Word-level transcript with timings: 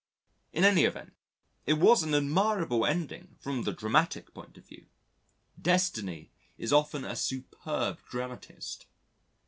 In 0.51 0.63
any 0.63 0.85
event, 0.85 1.13
it 1.67 1.73
was 1.75 2.01
an 2.01 2.15
admirable 2.15 2.87
ending 2.87 3.35
from 3.39 3.61
the 3.65 3.71
dramatic 3.71 4.33
point 4.33 4.57
of 4.57 4.65
view; 4.65 4.87
Destiny 5.61 6.31
is 6.57 6.73
often 6.73 7.05
a 7.05 7.15
superb 7.15 7.99
dramatist. 8.09 8.87